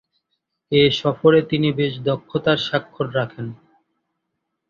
[0.71, 3.47] এ সফরে তিনি বেশ দক্ষতার স্বাক্ষর রাখেন।